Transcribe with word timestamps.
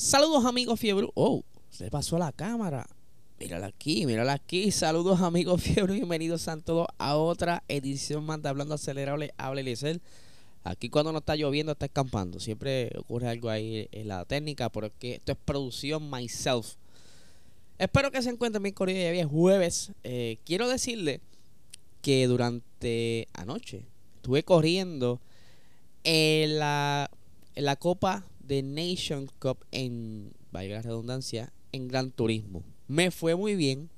Saludos 0.00 0.44
amigos 0.44 0.78
fiebre. 0.78 1.08
Oh, 1.14 1.42
se 1.70 1.90
pasó 1.90 2.18
la 2.18 2.30
cámara. 2.30 2.86
Mírala 3.40 3.66
aquí, 3.66 4.06
mírala 4.06 4.34
aquí. 4.34 4.70
Saludos 4.70 5.20
amigos 5.20 5.60
fiebre. 5.60 5.94
Bienvenidos 5.94 6.46
a 6.46 6.56
todos 6.60 6.86
a 6.98 7.16
otra 7.16 7.64
edición 7.66 8.24
más 8.24 8.40
de 8.40 8.48
Hablando 8.48 8.76
Acelerable. 8.76 9.34
Habla 9.36 9.60
Eliezer. 9.60 10.00
Aquí 10.62 10.88
cuando 10.88 11.10
no 11.10 11.18
está 11.18 11.34
lloviendo 11.34 11.72
está 11.72 11.86
escampando. 11.86 12.38
Siempre 12.38 12.92
ocurre 12.96 13.26
algo 13.26 13.50
ahí 13.50 13.88
en 13.90 14.06
la 14.06 14.24
técnica 14.24 14.68
porque 14.68 15.14
esto 15.14 15.32
es 15.32 15.38
producción 15.44 16.08
myself. 16.08 16.76
Espero 17.76 18.12
que 18.12 18.22
se 18.22 18.30
encuentren 18.30 18.62
bien 18.62 18.76
corridos. 18.76 19.02
Ya 19.02 19.10
es 19.10 19.26
jueves. 19.26 19.90
Eh, 20.04 20.38
quiero 20.44 20.68
decirle 20.68 21.20
que 22.02 22.28
durante 22.28 23.26
anoche 23.32 23.82
estuve 24.14 24.44
corriendo 24.44 25.20
en 26.04 26.60
la, 26.60 27.10
en 27.56 27.64
la 27.64 27.74
Copa 27.74 28.24
de 28.48 28.62
Nation 28.62 29.30
Cup 29.38 29.58
en, 29.70 30.32
valga 30.50 30.76
la 30.76 30.82
redundancia, 30.82 31.52
en 31.70 31.86
Gran 31.86 32.10
Turismo. 32.10 32.64
Me 32.88 33.10
fue 33.10 33.36
muy 33.36 33.54
bien. 33.54 33.90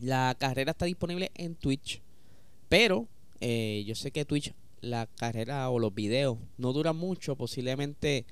La 0.00 0.34
carrera 0.38 0.72
está 0.72 0.86
disponible 0.86 1.30
en 1.34 1.54
Twitch. 1.54 2.02
Pero 2.70 3.06
eh, 3.40 3.84
yo 3.86 3.94
sé 3.94 4.10
que 4.10 4.24
Twitch, 4.24 4.54
la 4.80 5.06
carrera 5.06 5.68
o 5.68 5.78
los 5.78 5.94
videos 5.94 6.38
no 6.56 6.72
duran 6.72 6.96
mucho. 6.96 7.36
Posiblemente 7.36 8.24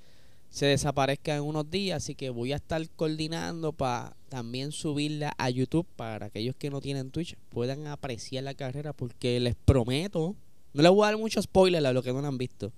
se 0.48 0.64
desaparezca 0.64 1.36
en 1.36 1.42
unos 1.42 1.70
días. 1.70 2.02
Así 2.02 2.14
que 2.14 2.30
voy 2.30 2.55
a 2.55 2.56
estar 2.56 2.89
coordinando 2.97 3.74
para 3.74 4.17
también 4.30 4.72
subirla 4.72 5.34
a 5.36 5.50
YouTube. 5.50 5.86
Para 5.95 6.27
aquellos 6.27 6.56
que 6.56 6.70
no 6.70 6.80
tienen 6.80 7.11
Twitch 7.11 7.36
puedan 7.50 7.86
apreciar 7.86 8.45
la 8.45 8.55
carrera. 8.55 8.95
Porque 8.95 9.39
les 9.41 9.55
prometo. 9.55 10.34
No 10.72 10.83
les 10.83 10.91
voy 10.91 11.02
a 11.02 11.11
dar 11.11 11.19
mucho 11.19 11.42
spoiler 11.42 11.84
a 11.84 11.92
lo 11.92 12.02
que 12.02 12.14
no 12.14 12.27
han 12.27 12.39
visto. 12.39 12.72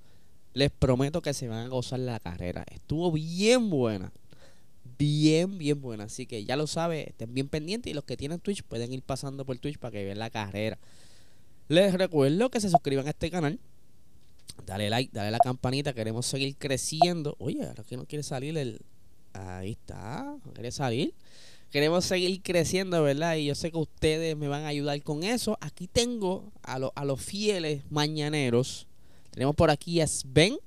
Les 0.53 0.71
prometo 0.71 1.23
que 1.23 1.33
se 1.33 1.49
van 1.49 1.67
a 1.67 1.69
gozar 1.69 2.01
la 2.01 2.19
carrera. 2.19 2.65
Estuvo 2.71 3.13
bien 3.13 3.71
buena. 3.71 4.13
Bien, 4.99 5.57
bien 5.59 5.81
buena. 5.81 6.05
Así 6.05 6.27
que 6.27 6.45
ya 6.45 6.57
lo 6.57 6.67
saben, 6.67 7.09
estén 7.09 7.33
bien 7.33 7.49
pendientes. 7.49 7.91
Y 7.91 7.95
los 7.95 8.05
que 8.05 8.17
tienen 8.17 8.41
Twitch 8.41 8.63
pueden 8.63 8.93
ir 8.93 9.03
pasando 9.03 9.45
por 9.45 9.57
Twitch 9.59 9.79
para 9.79 9.93
que 9.93 10.05
vean 10.05 10.19
la 10.19 10.31
carrera. 10.31 10.79
Les 11.69 11.95
recuerdo 11.95 12.51
que 12.51 12.61
se 12.61 12.69
suscriban 12.69 13.07
a 13.07 13.11
este 13.11 13.31
canal. 13.31 13.61
Dale 14.67 14.91
like, 14.91 15.11
dale 15.13 15.31
la 15.31 15.39
campanita. 15.39 15.95
Queremos 15.95 16.27
seguir 16.27 16.57
creciendo. 16.57 17.37
Oye, 17.39 17.65
ahora 17.65 17.85
que 17.85 17.97
no 17.97 18.05
quiere 18.07 18.25
salir 18.25 18.59
el. 18.59 18.81
Ahí 19.33 19.71
está. 19.71 20.37
No 20.45 20.53
quiere 20.53 20.73
salir. 20.73 21.15
Queremos 21.71 22.05
seguir 22.05 22.43
creciendo, 22.43 23.01
¿verdad? 23.05 23.37
Y 23.37 23.47
yo 23.47 23.55
sé 23.55 23.71
que 23.71 23.79
ustedes 23.79 24.37
me 24.37 24.49
van 24.49 24.65
a 24.65 24.69
ayudar 24.69 25.01
con 25.05 25.23
eso. 25.23 25.57
Aquí 25.61 25.87
tengo 25.87 26.53
a, 26.65 26.75
a 26.75 27.05
los 27.05 27.21
fieles 27.21 27.83
mañaneros 27.89 28.89
tenemos 29.31 29.55
por 29.55 29.71
aquí 29.71 30.01
a 30.01 30.07
Sven. 30.07 30.59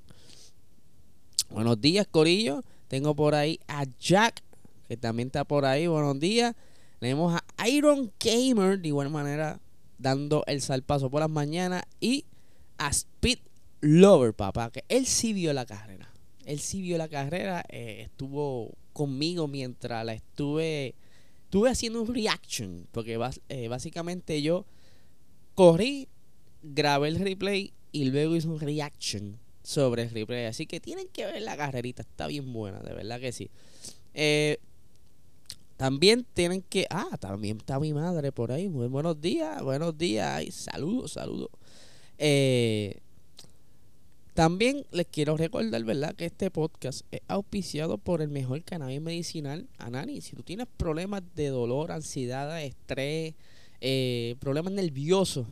Buenos 1.49 1.79
días, 1.79 2.07
Corillo. 2.09 2.63
Tengo 2.87 3.15
por 3.15 3.35
ahí 3.35 3.59
a 3.67 3.85
Jack, 3.99 4.41
que 4.87 4.97
también 4.97 5.27
está 5.27 5.43
por 5.43 5.65
ahí. 5.65 5.87
Buenos 5.87 6.19
días. 6.19 6.55
Tenemos 6.99 7.39
a 7.57 7.67
Iron 7.69 8.11
Gamer, 8.19 8.79
de 8.79 8.87
igual 8.87 9.09
manera, 9.09 9.59
dando 9.97 10.43
el 10.47 10.61
salpazo 10.61 11.09
por 11.09 11.19
las 11.19 11.29
mañanas. 11.29 11.83
Y 11.99 12.25
a 12.77 12.89
Speed 12.89 13.39
Lover, 13.81 14.33
papá, 14.33 14.71
que 14.71 14.85
él 14.87 15.05
sí 15.05 15.33
vio 15.33 15.51
la 15.53 15.65
carrera. 15.65 16.09
Él 16.45 16.59
sí 16.59 16.81
vio 16.81 16.97
la 16.97 17.09
carrera. 17.09 17.63
Eh, 17.69 18.03
estuvo 18.03 18.71
conmigo 18.93 19.47
mientras 19.47 20.05
la 20.05 20.13
estuve, 20.13 20.95
estuve 21.43 21.69
haciendo 21.69 22.01
un 22.01 22.13
reaction. 22.13 22.87
Porque 22.91 23.19
eh, 23.49 23.67
básicamente 23.67 24.41
yo 24.41 24.65
corrí, 25.55 26.07
grabé 26.61 27.09
el 27.09 27.19
replay 27.19 27.73
y 27.93 28.05
luego 28.05 28.35
hizo 28.35 28.49
un 28.49 28.59
reaction 28.59 29.39
sobre 29.63 30.01
el 30.01 30.09
replay. 30.09 30.45
Así 30.45 30.65
que 30.65 30.81
tienen 30.81 31.07
que 31.07 31.25
ver 31.25 31.41
la 31.41 31.55
carrerita, 31.55 32.01
está 32.01 32.27
bien 32.27 32.51
buena, 32.51 32.79
de 32.79 32.93
verdad 32.93 33.21
que 33.21 33.31
sí. 33.31 33.49
Eh, 34.13 34.57
también 35.77 36.25
tienen 36.33 36.61
que. 36.61 36.85
Ah, 36.89 37.17
también 37.19 37.57
está 37.57 37.79
mi 37.79 37.93
madre 37.93 38.31
por 38.31 38.51
ahí. 38.51 38.67
Muy 38.67 38.87
buenos 38.87 39.21
días, 39.21 39.61
buenos 39.63 39.97
días. 39.97 40.43
saludos, 40.53 41.13
saludos. 41.13 41.49
Eh, 42.17 42.99
también 44.33 44.85
les 44.91 45.05
quiero 45.05 45.37
recordar, 45.37 45.83
¿verdad?, 45.83 46.15
que 46.15 46.25
este 46.25 46.49
podcast 46.49 47.01
es 47.11 47.21
auspiciado 47.27 47.99
por 47.99 48.23
el 48.23 48.29
mejor 48.29 48.63
cannabis 48.63 49.01
medicinal, 49.01 49.67
Anani. 49.77 50.21
Si 50.21 50.35
tú 50.35 50.41
tienes 50.41 50.65
problemas 50.77 51.21
de 51.35 51.49
dolor, 51.49 51.91
ansiedad, 51.91 52.59
estrés, 52.59 53.35
eh, 53.81 54.35
problemas 54.39 54.73
nerviosos, 54.73 55.45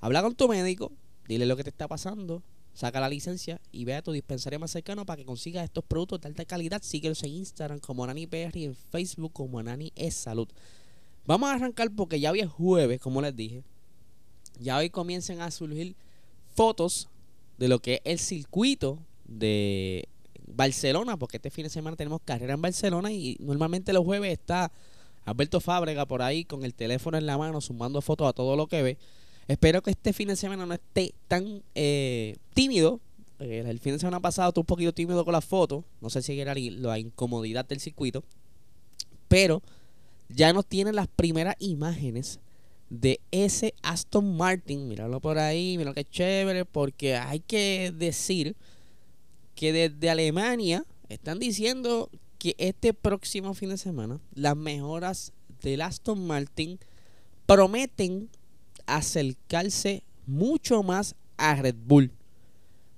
habla 0.00 0.20
con 0.20 0.34
tu 0.34 0.48
médico 0.48 0.92
Dile 1.28 1.46
lo 1.46 1.56
que 1.56 1.64
te 1.64 1.70
está 1.70 1.88
pasando, 1.88 2.42
saca 2.74 3.00
la 3.00 3.08
licencia 3.08 3.60
y 3.72 3.84
ve 3.84 3.94
a 3.94 4.02
tu 4.02 4.12
dispensario 4.12 4.58
más 4.58 4.70
cercano 4.70 5.06
para 5.06 5.16
que 5.16 5.24
consigas 5.24 5.64
estos 5.64 5.84
productos 5.84 6.20
de 6.20 6.28
alta 6.28 6.44
calidad. 6.44 6.82
Síguelos 6.82 7.22
en 7.22 7.30
Instagram 7.30 7.80
como 7.80 8.04
Anani 8.04 8.26
PR 8.26 8.56
y 8.56 8.64
en 8.64 8.74
Facebook 8.74 9.32
como 9.32 9.58
Anani 9.58 9.92
es 9.96 10.14
Salud. 10.14 10.48
Vamos 11.26 11.48
a 11.48 11.54
arrancar 11.54 11.90
porque 11.94 12.20
ya 12.20 12.30
hoy 12.30 12.40
es 12.40 12.48
jueves, 12.48 13.00
como 13.00 13.20
les 13.20 13.34
dije. 13.34 13.64
Ya 14.60 14.76
hoy 14.78 14.90
comienzan 14.90 15.40
a 15.40 15.50
surgir 15.50 15.96
fotos 16.54 17.08
de 17.58 17.68
lo 17.68 17.80
que 17.80 17.94
es 17.94 18.00
el 18.04 18.18
circuito 18.18 18.98
de 19.24 20.08
Barcelona, 20.46 21.16
porque 21.16 21.38
este 21.38 21.50
fin 21.50 21.64
de 21.64 21.70
semana 21.70 21.96
tenemos 21.96 22.20
carrera 22.24 22.54
en 22.54 22.62
Barcelona 22.62 23.10
y 23.12 23.36
normalmente 23.40 23.92
los 23.92 24.04
jueves 24.04 24.32
está 24.32 24.70
Alberto 25.24 25.60
Fábrega 25.60 26.06
por 26.06 26.22
ahí 26.22 26.44
con 26.44 26.64
el 26.64 26.74
teléfono 26.74 27.18
en 27.18 27.26
la 27.26 27.36
mano 27.36 27.60
sumando 27.60 28.00
fotos 28.00 28.28
a 28.28 28.32
todo 28.32 28.56
lo 28.56 28.68
que 28.68 28.82
ve. 28.82 28.98
Espero 29.48 29.82
que 29.82 29.90
este 29.90 30.12
fin 30.12 30.28
de 30.28 30.36
semana 30.36 30.66
no 30.66 30.74
esté 30.74 31.14
tan 31.28 31.62
eh, 31.74 32.36
tímido. 32.54 33.00
Eh, 33.38 33.62
el 33.66 33.78
fin 33.78 33.92
de 33.92 33.98
semana 33.98 34.20
pasado 34.20 34.48
estuve 34.48 34.62
un 34.62 34.66
poquito 34.66 34.92
tímido 34.92 35.24
con 35.24 35.32
las 35.32 35.44
fotos. 35.44 35.84
No 36.00 36.10
sé 36.10 36.22
si 36.22 36.38
era 36.40 36.54
la 36.54 36.98
incomodidad 36.98 37.64
del 37.64 37.80
circuito. 37.80 38.24
Pero 39.28 39.62
ya 40.28 40.52
nos 40.52 40.66
tienen 40.66 40.96
las 40.96 41.06
primeras 41.06 41.54
imágenes 41.60 42.40
de 42.90 43.20
ese 43.30 43.74
Aston 43.82 44.36
Martin. 44.36 44.88
Míralo 44.88 45.20
por 45.20 45.38
ahí, 45.38 45.78
mira 45.78 45.94
qué 45.94 46.04
chévere. 46.04 46.64
Porque 46.64 47.16
hay 47.16 47.40
que 47.40 47.92
decir 47.96 48.56
que 49.54 49.72
desde 49.72 50.10
Alemania 50.10 50.84
están 51.08 51.38
diciendo 51.38 52.10
que 52.38 52.56
este 52.58 52.92
próximo 52.94 53.54
fin 53.54 53.70
de 53.70 53.78
semana 53.78 54.20
las 54.34 54.56
mejoras 54.56 55.32
del 55.62 55.82
Aston 55.82 56.26
Martin 56.26 56.78
prometen 57.46 58.28
acercarse 58.86 60.02
mucho 60.26 60.82
más 60.82 61.14
a 61.36 61.54
Red 61.56 61.76
Bull. 61.86 62.12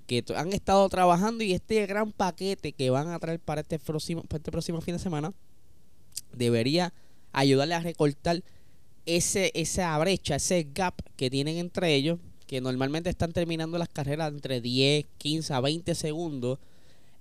Que 0.06 0.24
han 0.34 0.52
estado 0.52 0.88
trabajando 0.88 1.44
y 1.44 1.52
este 1.52 1.84
gran 1.86 2.12
paquete 2.12 2.72
que 2.72 2.90
van 2.90 3.08
a 3.08 3.18
traer 3.18 3.40
para 3.40 3.60
este 3.60 3.78
próximo, 3.78 4.22
este 4.30 4.50
próximo 4.50 4.80
fin 4.80 4.94
de 4.94 5.00
semana 5.00 5.34
debería 6.32 6.94
ayudarle 7.32 7.74
a 7.74 7.80
recortar 7.80 8.42
ese, 9.04 9.50
esa 9.54 9.98
brecha, 9.98 10.36
ese 10.36 10.66
gap 10.74 10.94
que 11.16 11.30
tienen 11.30 11.56
entre 11.58 11.94
ellos, 11.94 12.18
que 12.46 12.60
normalmente 12.60 13.10
están 13.10 13.32
terminando 13.32 13.76
las 13.76 13.88
carreras 13.88 14.32
entre 14.32 14.60
10, 14.60 15.06
15 15.18 15.52
a 15.52 15.60
20 15.60 15.94
segundos. 15.94 16.58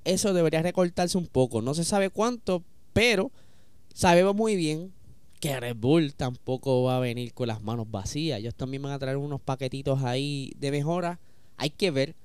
Eso 0.06 0.34
debería 0.34 0.62
recortarse 0.62 1.18
un 1.18 1.28
poco. 1.28 1.62
No 1.62 1.74
se 1.74 1.84
sabe 1.84 2.10
cuánto, 2.10 2.64
pero 2.94 3.32
sabemos 3.94 4.36
muy 4.36 4.56
bien 4.56 4.94
que 5.40 5.60
Red 5.60 5.76
Bull 5.76 6.14
tampoco 6.14 6.84
va 6.84 6.98
a 6.98 7.00
venir 7.00 7.34
con 7.34 7.48
las 7.48 7.62
manos 7.62 7.90
vacías. 7.90 8.40
Ellos 8.40 8.56
también 8.56 8.82
van 8.84 8.94
a 8.94 9.00
traer 9.00 9.18
unos 9.18 9.42
paquetitos 9.42 10.04
ahí 10.04 10.54
de 10.58 10.72
mejora. 10.72 11.20
Hay 11.58 11.70
que 11.70 11.92
ver 11.92 12.16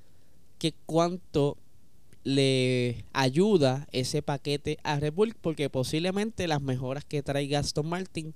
que 0.59 0.75
cuánto 0.87 1.56
le 2.25 3.05
ayuda 3.12 3.88
ese 3.93 4.23
paquete 4.23 4.79
a 4.85 4.99
Red 5.00 5.12
Bull, 5.12 5.35
porque 5.41 5.69
posiblemente 5.69 6.47
las 6.47 6.62
mejoras 6.62 7.05
que 7.05 7.23
traiga 7.23 7.59
Aston 7.59 7.87
Martin 7.87 8.35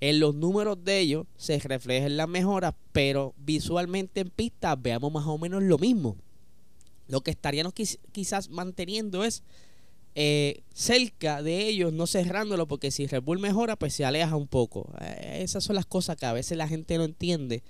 en 0.00 0.20
los 0.20 0.34
números 0.34 0.84
de 0.84 1.00
ellos 1.00 1.26
se 1.36 1.58
reflejen 1.58 2.16
las 2.16 2.28
mejoras, 2.28 2.74
pero 2.92 3.34
visualmente 3.38 4.20
en 4.20 4.28
pista 4.28 4.76
veamos 4.76 5.12
más 5.12 5.26
o 5.26 5.38
menos 5.38 5.62
lo 5.62 5.78
mismo. 5.78 6.16
Lo 7.08 7.22
que 7.22 7.30
estaríamos 7.30 7.72
quizás 8.12 8.50
manteniendo 8.50 9.24
es 9.24 9.42
eh, 10.14 10.62
cerca 10.72 11.42
de 11.42 11.66
ellos, 11.66 11.92
no 11.92 12.06
cerrándolo, 12.06 12.68
porque 12.68 12.90
si 12.90 13.06
Red 13.06 13.22
Bull 13.22 13.40
mejora, 13.40 13.76
pues 13.76 13.94
se 13.94 14.04
aleja 14.04 14.36
un 14.36 14.46
poco. 14.46 14.92
Eh, 15.00 15.40
esas 15.42 15.64
son 15.64 15.76
las 15.76 15.86
cosas 15.86 16.16
que 16.16 16.26
a 16.26 16.32
veces 16.32 16.56
la 16.56 16.68
gente 16.68 16.96
no 16.98 17.04
entiende. 17.04 17.62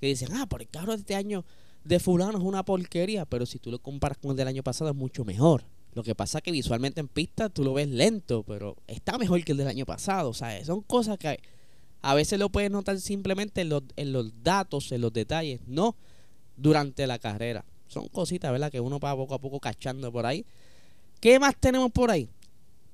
Que 0.00 0.08
dicen, 0.08 0.30
ah, 0.32 0.46
por 0.46 0.62
el 0.62 0.68
carro 0.68 0.92
de 0.92 0.98
este 0.98 1.14
año 1.14 1.44
de 1.84 2.00
fulano 2.00 2.38
es 2.38 2.44
una 2.44 2.64
porquería, 2.64 3.24
pero 3.24 3.46
si 3.46 3.58
tú 3.58 3.70
lo 3.70 3.78
comparas 3.78 4.18
con 4.18 4.32
el 4.32 4.36
del 4.36 4.48
año 4.48 4.62
pasado 4.62 4.90
es 4.90 4.96
mucho 4.96 5.24
mejor. 5.24 5.64
Lo 5.94 6.02
que 6.02 6.14
pasa 6.14 6.40
que 6.40 6.50
visualmente 6.50 7.00
en 7.00 7.08
pista 7.08 7.48
tú 7.48 7.64
lo 7.64 7.74
ves 7.74 7.88
lento, 7.88 8.42
pero 8.44 8.76
está 8.86 9.18
mejor 9.18 9.44
que 9.44 9.52
el 9.52 9.58
del 9.58 9.68
año 9.68 9.86
pasado. 9.86 10.30
O 10.30 10.34
sea, 10.34 10.64
son 10.64 10.80
cosas 10.80 11.18
que 11.18 11.38
a 12.00 12.14
veces 12.14 12.38
lo 12.38 12.48
puedes 12.48 12.70
notar 12.70 12.98
simplemente 12.98 13.60
en 13.60 13.68
los, 13.68 13.82
en 13.96 14.12
los 14.12 14.42
datos, 14.42 14.90
en 14.90 15.02
los 15.02 15.12
detalles, 15.12 15.60
no 15.66 15.94
durante 16.56 17.06
la 17.06 17.18
carrera. 17.18 17.64
Son 17.86 18.08
cositas, 18.08 18.50
¿verdad? 18.50 18.72
Que 18.72 18.80
uno 18.80 18.98
va 18.98 19.14
poco 19.14 19.34
a 19.34 19.38
poco 19.38 19.60
cachando 19.60 20.10
por 20.10 20.26
ahí. 20.26 20.44
¿Qué 21.22 21.38
más 21.38 21.54
tenemos 21.54 21.92
por 21.92 22.10
ahí? 22.10 22.28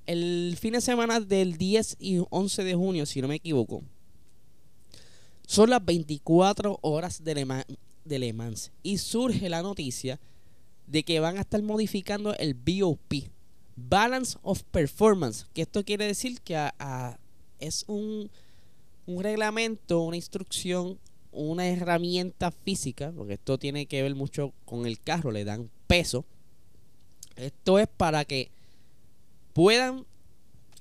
El 0.04 0.54
fin 0.60 0.74
de 0.74 0.82
semana 0.82 1.18
del 1.18 1.56
10 1.56 1.96
y 1.98 2.20
11 2.28 2.62
de 2.62 2.74
junio, 2.74 3.06
si 3.06 3.22
no 3.22 3.28
me 3.28 3.36
equivoco, 3.36 3.82
son 5.46 5.70
las 5.70 5.82
24 5.82 6.78
horas 6.82 7.24
de 7.24 7.34
Le, 8.04 8.32
Mans. 8.34 8.70
Y 8.82 8.98
surge 8.98 9.48
la 9.48 9.62
noticia 9.62 10.20
de 10.86 11.04
que 11.04 11.20
van 11.20 11.38
a 11.38 11.40
estar 11.40 11.62
modificando 11.62 12.34
el 12.34 12.52
BOP, 12.52 13.30
Balance 13.76 14.36
of 14.42 14.62
Performance, 14.64 15.46
que 15.54 15.62
esto 15.62 15.82
quiere 15.82 16.04
decir 16.04 16.42
que 16.42 16.70
es 17.60 17.86
un, 17.88 18.30
un 19.06 19.22
reglamento, 19.22 20.02
una 20.02 20.16
instrucción, 20.16 20.98
una 21.32 21.66
herramienta 21.66 22.50
física, 22.50 23.10
porque 23.16 23.34
esto 23.34 23.56
tiene 23.56 23.86
que 23.86 24.02
ver 24.02 24.14
mucho 24.14 24.52
con 24.66 24.84
el 24.84 25.00
carro, 25.00 25.30
le 25.30 25.46
dan 25.46 25.70
peso. 25.86 26.26
Esto 27.38 27.78
es 27.78 27.88
para 27.88 28.24
que 28.24 28.50
puedan 29.54 30.04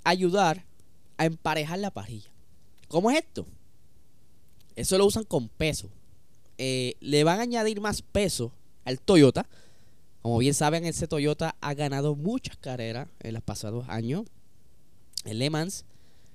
ayudar 0.03 0.65
a 1.17 1.25
emparejar 1.25 1.79
la 1.79 1.91
parrilla. 1.91 2.29
¿Cómo 2.89 3.09
es 3.09 3.17
esto? 3.17 3.47
Eso 4.75 4.97
lo 4.97 5.05
usan 5.05 5.23
con 5.23 5.47
peso. 5.47 5.89
Eh, 6.57 6.95
le 6.99 7.23
van 7.23 7.39
a 7.39 7.43
añadir 7.43 7.79
más 7.79 8.01
peso 8.01 8.51
al 8.83 8.99
Toyota 8.99 9.47
como 10.27 10.39
bien 10.39 10.53
saben, 10.53 10.83
ese 10.83 11.07
Toyota 11.07 11.55
ha 11.61 11.73
ganado 11.73 12.13
muchas 12.13 12.57
carreras 12.57 13.07
en 13.21 13.33
los 13.33 13.41
pasados 13.41 13.85
años. 13.87 14.25
El 15.23 15.39
Le 15.39 15.49
Mans 15.49 15.85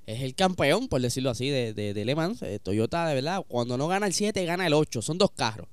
es 0.07 0.23
el 0.23 0.35
campeón, 0.35 0.89
por 0.89 1.03
decirlo 1.03 1.29
así, 1.29 1.51
de, 1.51 1.75
de, 1.75 2.05
Le 2.07 2.15
Mans. 2.15 2.41
Eh, 2.41 2.59
Toyota, 2.59 3.07
de 3.07 3.15
verdad, 3.15 3.45
cuando 3.47 3.77
no 3.77 3.89
gana 3.89 4.07
el 4.07 4.15
7, 4.15 4.47
gana 4.47 4.67
el 4.67 4.73
8. 4.73 5.03
Son 5.03 5.19
dos 5.19 5.31
carros. 5.33 5.69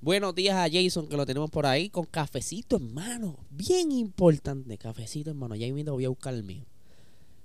Buenos 0.00 0.34
días 0.34 0.56
a 0.56 0.70
Jason, 0.70 1.08
que 1.08 1.16
lo 1.16 1.26
tenemos 1.26 1.50
por 1.50 1.66
ahí, 1.66 1.90
con 1.90 2.06
cafecito 2.06 2.76
en 2.76 2.94
mano. 2.94 3.38
Bien 3.50 3.92
importante, 3.92 4.78
cafecito 4.78 5.30
en 5.30 5.36
mano. 5.36 5.54
Ya 5.56 5.72
mismo 5.72 5.92
voy 5.92 6.06
a 6.06 6.08
buscar 6.08 6.34
el 6.34 6.42
mío. 6.42 6.64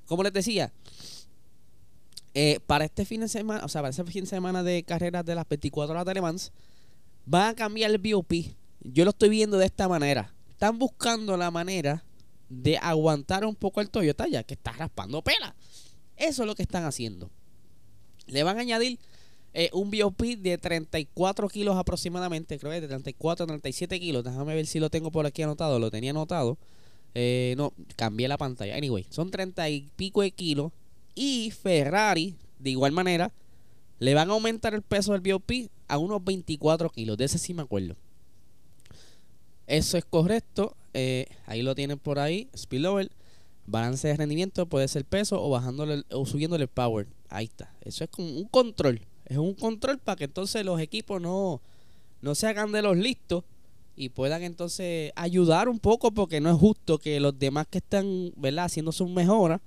Como 0.05 0.23
les 0.23 0.33
decía, 0.33 0.71
eh, 2.33 2.59
para 2.65 2.85
este 2.85 3.05
fin 3.05 3.21
de 3.21 3.27
semana, 3.27 3.65
o 3.65 3.67
sea, 3.67 3.81
para 3.81 3.89
ese 3.89 4.03
fin 4.05 4.23
de 4.23 4.29
semana 4.29 4.63
de 4.63 4.83
carreras 4.83 5.25
de 5.25 5.35
las 5.35 5.47
24 5.47 5.93
horas 5.93 6.05
de 6.05 6.13
Le 6.13 6.21
Mans, 6.21 6.51
van 7.25 7.49
a 7.49 7.55
cambiar 7.55 7.91
el 7.91 7.97
BOP 7.97 8.33
yo 8.93 9.03
lo 9.03 9.11
estoy 9.11 9.29
viendo 9.29 9.57
de 9.57 9.65
esta 9.65 9.87
manera. 9.87 10.33
Están 10.51 10.77
buscando 10.77 11.37
la 11.37 11.51
manera 11.51 12.03
de 12.49 12.77
aguantar 12.77 13.45
un 13.45 13.55
poco 13.55 13.81
el 13.81 13.89
Toyota 13.89 14.27
ya 14.27 14.43
que 14.43 14.53
está 14.53 14.71
raspando 14.73 15.21
pela. 15.21 15.55
Eso 16.15 16.43
es 16.43 16.47
lo 16.47 16.55
que 16.55 16.63
están 16.63 16.85
haciendo. 16.85 17.29
Le 18.27 18.43
van 18.43 18.57
a 18.57 18.61
añadir 18.61 18.99
eh, 19.57 19.69
un 19.71 19.89
BOP 19.89 20.21
de 20.37 20.57
34 20.57 21.47
kilos 21.47 21.77
aproximadamente, 21.77 22.59
creo 22.59 22.73
que 22.73 22.81
de 22.81 22.89
34 22.89 23.45
a 23.45 23.47
37 23.47 24.01
kilos. 24.01 24.21
Déjame 24.25 24.53
ver 24.53 24.67
si 24.67 24.81
lo 24.81 24.89
tengo 24.89 25.11
por 25.11 25.25
aquí 25.25 25.43
anotado. 25.43 25.79
Lo 25.79 25.89
tenía 25.89 26.11
anotado. 26.11 26.57
Eh, 27.13 27.53
no, 27.55 27.71
cambié 27.95 28.27
la 28.27 28.37
pantalla. 28.37 28.75
Anyway, 28.75 29.05
son 29.09 29.31
30 29.31 29.69
y 29.69 29.89
pico 29.95 30.21
de 30.23 30.31
kilos. 30.31 30.73
Y 31.15 31.51
Ferrari, 31.51 32.35
de 32.59 32.71
igual 32.71 32.91
manera, 32.91 33.31
le 33.99 34.13
van 34.13 34.29
a 34.29 34.33
aumentar 34.33 34.73
el 34.73 34.81
peso 34.81 35.13
del 35.13 35.21
BOP 35.21 35.69
a 35.87 35.99
unos 35.99 36.21
24 36.21 36.89
kilos. 36.89 37.17
De 37.17 37.23
ese 37.23 37.37
sí 37.37 37.53
me 37.53 37.61
acuerdo. 37.61 37.95
Eso 39.67 39.97
es 39.97 40.03
correcto. 40.03 40.75
Eh, 40.93 41.27
ahí 41.45 41.61
lo 41.61 41.75
tienen 41.75 41.97
por 41.97 42.19
ahí. 42.19 42.49
Spillover. 42.57 43.09
Balance 43.67 44.05
de 44.09 44.17
rendimiento 44.17 44.65
puede 44.65 44.89
ser 44.89 45.05
peso 45.05 45.41
o 45.41 45.49
bajándole 45.49 46.03
o 46.11 46.25
subiéndole 46.25 46.63
el 46.63 46.69
power. 46.69 47.07
Ahí 47.29 47.45
está. 47.45 47.73
Eso 47.85 48.03
es 48.03 48.09
como 48.09 48.27
un 48.27 48.49
control. 48.49 48.99
Es 49.25 49.37
un 49.37 49.53
control 49.53 49.99
para 49.99 50.15
que 50.15 50.25
entonces 50.25 50.65
los 50.65 50.79
equipos 50.79 51.21
no, 51.21 51.61
no 52.21 52.35
se 52.35 52.47
hagan 52.47 52.71
de 52.71 52.81
los 52.81 52.97
listos 52.97 53.43
y 53.95 54.09
puedan 54.09 54.43
entonces 54.43 55.11
ayudar 55.15 55.69
un 55.69 55.79
poco 55.79 56.11
porque 56.11 56.41
no 56.41 56.51
es 56.51 56.57
justo 56.57 56.97
que 56.97 57.19
los 57.19 57.37
demás 57.37 57.67
que 57.69 57.79
están 57.79 58.33
¿verdad? 58.35 58.65
haciendo 58.65 58.91
sus 58.91 59.09
mejoras 59.09 59.61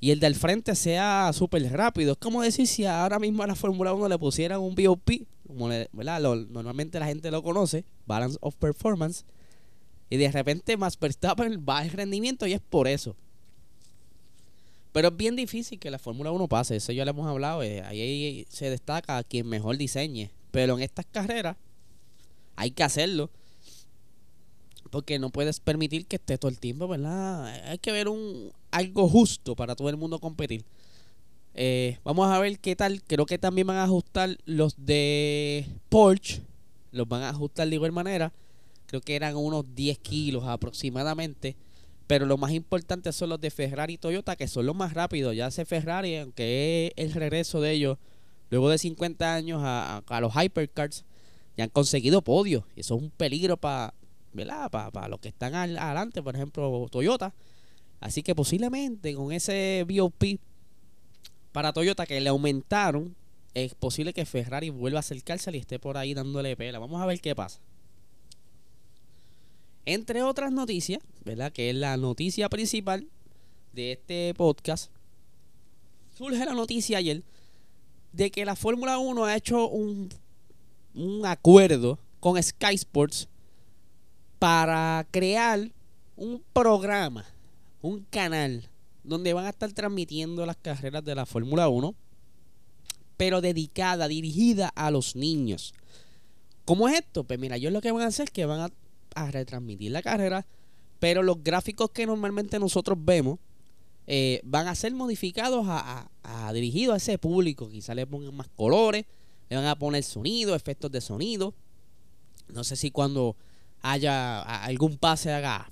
y 0.00 0.10
el 0.10 0.20
del 0.20 0.34
frente 0.34 0.74
sea 0.74 1.30
súper 1.32 1.70
rápido. 1.72 2.12
Es 2.12 2.18
como 2.18 2.42
decir 2.42 2.66
si 2.66 2.86
ahora 2.86 3.18
mismo 3.18 3.42
a 3.42 3.46
la 3.46 3.54
Fórmula 3.54 3.92
1 3.92 4.08
le 4.08 4.18
pusieran 4.18 4.60
un 4.60 4.74
BOP 4.74 5.10
como 5.48 5.68
¿verdad? 5.68 6.20
normalmente 6.20 7.00
la 7.00 7.06
gente 7.06 7.30
lo 7.30 7.42
conoce, 7.42 7.84
Balance 8.06 8.36
of 8.40 8.54
Performance, 8.56 9.24
y 10.10 10.18
de 10.18 10.30
repente 10.30 10.76
más 10.76 10.98
Verstappen 10.98 11.64
baja 11.64 11.84
el 11.84 11.90
rendimiento 11.90 12.46
y 12.46 12.52
es 12.52 12.60
por 12.60 12.86
eso. 12.86 13.16
Pero 14.92 15.08
es 15.08 15.16
bien 15.16 15.36
difícil 15.36 15.78
que 15.78 15.90
la 15.90 15.98
Fórmula 15.98 16.30
1 16.30 16.48
pase, 16.48 16.76
eso 16.76 16.92
ya 16.92 17.04
lo 17.04 17.10
hemos 17.10 17.26
hablado, 17.26 17.62
eh, 17.62 17.82
ahí 17.82 18.46
se 18.48 18.70
destaca 18.70 19.22
quien 19.24 19.48
mejor 19.48 19.76
diseñe, 19.76 20.30
pero 20.50 20.76
en 20.76 20.82
estas 20.82 21.06
carreras 21.06 21.56
hay 22.56 22.70
que 22.70 22.82
hacerlo. 22.82 23.30
Porque 24.90 25.18
no 25.18 25.30
puedes 25.30 25.60
permitir 25.60 26.06
que 26.06 26.16
esté 26.16 26.38
todo 26.38 26.50
el 26.50 26.58
tiempo, 26.58 26.88
¿verdad? 26.88 27.46
Hay 27.70 27.78
que 27.78 27.92
ver 27.92 28.08
un 28.08 28.52
algo 28.70 29.08
justo 29.08 29.54
para 29.54 29.76
todo 29.76 29.90
el 29.90 29.98
mundo 29.98 30.18
competir. 30.18 30.64
Eh, 31.54 31.98
vamos 32.04 32.28
a 32.30 32.38
ver 32.38 32.58
qué 32.58 32.76
tal. 32.76 33.02
Creo 33.02 33.26
que 33.26 33.38
también 33.38 33.66
van 33.66 33.76
a 33.76 33.84
ajustar 33.84 34.38
los 34.44 34.74
de 34.84 35.66
Porsche. 35.88 36.42
Los 36.90 37.06
van 37.06 37.22
a 37.22 37.30
ajustar 37.30 37.68
de 37.68 37.74
igual 37.74 37.92
manera. 37.92 38.32
Creo 38.86 39.00
que 39.00 39.16
eran 39.16 39.36
unos 39.36 39.64
10 39.74 39.98
kilos 39.98 40.44
aproximadamente. 40.44 41.56
Pero 42.08 42.26
lo 42.26 42.38
más 42.38 42.52
importante 42.52 43.12
son 43.12 43.28
los 43.28 43.40
de 43.40 43.50
Ferrari 43.50 43.94
y 43.94 43.98
Toyota, 43.98 44.34
que 44.34 44.48
son 44.48 44.66
los 44.66 44.74
más 44.74 44.94
rápidos. 44.94 45.36
Ya 45.36 45.46
hace 45.46 45.64
Ferrari, 45.64 46.16
aunque 46.16 46.92
es 46.96 47.04
el 47.04 47.12
regreso 47.12 47.60
de 47.60 47.72
ellos, 47.72 47.98
luego 48.50 48.70
de 48.70 48.78
50 48.78 49.34
años 49.34 49.60
a, 49.62 50.02
los 50.20 50.32
Hypercars, 50.34 51.04
ya 51.56 51.64
han 51.64 51.70
conseguido 51.70 52.22
podios. 52.22 52.64
Y 52.74 52.80
eso 52.80 52.96
es 52.96 53.02
un 53.02 53.10
peligro 53.10 53.56
para 53.58 53.94
para 54.70 55.08
los 55.08 55.20
que 55.20 55.28
están 55.28 55.54
adelante, 55.54 56.22
por 56.22 56.34
ejemplo, 56.34 56.86
Toyota. 56.90 57.34
Así 58.00 58.22
que 58.22 58.34
posiblemente 58.34 59.14
con 59.14 59.32
ese 59.32 59.84
BOP 59.88 60.38
para 61.52 61.72
Toyota 61.72 62.06
que 62.06 62.20
le 62.20 62.30
aumentaron, 62.30 63.16
es 63.54 63.74
posible 63.74 64.12
que 64.12 64.24
Ferrari 64.24 64.70
vuelva 64.70 64.98
a 64.98 65.00
acercarse 65.00 65.50
y 65.52 65.58
esté 65.58 65.78
por 65.78 65.96
ahí 65.96 66.14
dándole 66.14 66.56
pela. 66.56 66.78
Vamos 66.78 67.02
a 67.02 67.06
ver 67.06 67.20
qué 67.20 67.34
pasa. 67.34 67.60
Entre 69.90 70.22
otras 70.22 70.52
noticias, 70.52 71.00
¿verdad? 71.24 71.50
Que 71.50 71.70
es 71.70 71.74
la 71.74 71.96
noticia 71.96 72.50
principal 72.50 73.08
de 73.72 73.92
este 73.92 74.34
podcast. 74.34 74.92
Surge 76.14 76.44
la 76.44 76.52
noticia 76.52 76.98
ayer 76.98 77.22
de 78.12 78.30
que 78.30 78.44
la 78.44 78.54
Fórmula 78.54 78.98
1 78.98 79.24
ha 79.24 79.34
hecho 79.34 79.66
un, 79.66 80.10
un 80.94 81.24
acuerdo 81.24 81.98
con 82.20 82.42
Sky 82.42 82.74
Sports 82.74 83.28
para 84.38 85.06
crear 85.10 85.70
un 86.16 86.44
programa, 86.52 87.24
un 87.80 88.04
canal 88.10 88.68
donde 89.04 89.32
van 89.32 89.46
a 89.46 89.50
estar 89.50 89.72
transmitiendo 89.72 90.44
las 90.44 90.58
carreras 90.58 91.02
de 91.02 91.14
la 91.14 91.24
Fórmula 91.24 91.70
1, 91.70 91.94
pero 93.16 93.40
dedicada, 93.40 94.06
dirigida 94.06 94.68
a 94.68 94.90
los 94.90 95.16
niños. 95.16 95.72
¿Cómo 96.66 96.90
es 96.90 96.98
esto? 96.98 97.24
Pues 97.24 97.38
mira, 97.38 97.56
ellos 97.56 97.72
lo 97.72 97.80
que 97.80 97.90
van 97.90 98.02
a 98.02 98.08
hacer 98.08 98.24
es 98.24 98.30
que 98.30 98.44
van 98.44 98.60
a, 98.60 98.70
retransmitir 99.30 99.90
la 99.90 100.02
carrera, 100.02 100.46
pero 100.98 101.22
los 101.22 101.42
gráficos 101.42 101.90
que 101.90 102.06
normalmente 102.06 102.58
nosotros 102.58 102.98
vemos 103.00 103.38
eh, 104.06 104.40
van 104.44 104.68
a 104.68 104.74
ser 104.74 104.94
modificados 104.94 105.66
a, 105.68 106.10
a, 106.22 106.52
dirigidos 106.52 106.94
a 106.94 106.96
ese 106.96 107.18
público. 107.18 107.68
Quizá 107.68 107.94
le 107.94 108.06
pongan 108.06 108.34
más 108.34 108.48
colores, 108.48 109.04
le 109.48 109.56
van 109.56 109.66
a 109.66 109.78
poner 109.78 110.02
sonido, 110.02 110.54
efectos 110.54 110.90
de 110.90 111.00
sonido. 111.00 111.54
No 112.48 112.64
sé 112.64 112.76
si 112.76 112.90
cuando 112.90 113.36
haya 113.82 114.40
algún 114.40 114.96
pase 114.96 115.32
haga 115.32 115.68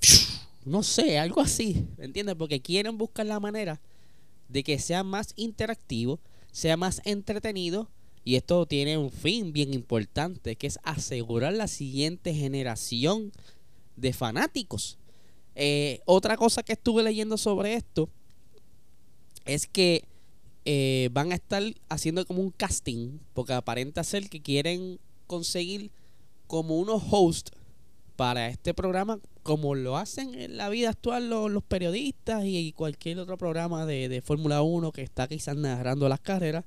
no 0.67 0.83
sé, 0.83 1.17
algo 1.17 1.41
así, 1.41 1.87
¿me 1.97 2.05
entiendes? 2.05 2.35
Porque 2.35 2.61
quieren 2.61 2.97
buscar 2.97 3.25
la 3.25 3.39
manera 3.39 3.79
de 4.49 4.63
que 4.63 4.79
sea 4.79 5.03
más 5.03 5.33
interactivo, 5.37 6.19
sea 6.51 6.75
más 6.75 7.01
entretenido 7.05 7.89
y 8.27 8.35
esto 8.35 8.65
tiene 8.65 8.97
un 8.97 9.09
fin 9.09 9.53
bien 9.53 9.73
importante, 9.73 10.57
que 10.57 10.67
es 10.67 10.79
asegurar 10.83 11.53
la 11.53 11.69
siguiente 11.69 12.33
generación 12.33 13.31
de 13.95 14.11
fanáticos. 14.11 14.97
Eh, 15.55 16.01
otra 16.03 16.35
cosa 16.35 16.61
que 16.61 16.73
estuve 16.73 17.03
leyendo 17.03 17.37
sobre 17.37 17.75
esto 17.75 18.09
es 19.45 19.65
que 19.65 20.03
eh, 20.65 21.07
van 21.13 21.31
a 21.31 21.35
estar 21.35 21.63
haciendo 21.87 22.25
como 22.25 22.41
un 22.41 22.51
casting, 22.51 23.17
porque 23.33 23.53
aparenta 23.53 24.03
ser 24.03 24.29
que 24.29 24.41
quieren 24.41 24.99
conseguir 25.25 25.89
como 26.47 26.79
unos 26.79 27.01
hosts 27.09 27.53
para 28.17 28.49
este 28.49 28.73
programa, 28.73 29.21
como 29.41 29.73
lo 29.73 29.95
hacen 29.95 30.35
en 30.35 30.57
la 30.57 30.67
vida 30.67 30.89
actual 30.89 31.29
los, 31.29 31.63
periodistas 31.63 32.43
y 32.43 32.73
cualquier 32.73 33.19
otro 33.19 33.37
programa 33.37 33.85
de, 33.85 34.21
Fórmula 34.21 34.63
1 34.63 34.91
que 34.91 35.03
está 35.03 35.29
quizás 35.29 35.55
narrando 35.55 36.09
las 36.09 36.19
carreras, 36.19 36.65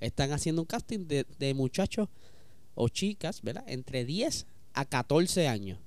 están 0.00 0.32
haciendo 0.32 0.62
un 0.62 0.66
casting 0.66 1.06
de, 1.06 1.54
muchachos 1.54 2.08
o 2.74 2.88
chicas, 2.88 3.42
¿verdad? 3.42 3.64
Entre 3.66 4.04
10 4.04 4.46
a 4.74 4.84
14 4.84 5.48
años. 5.48 5.78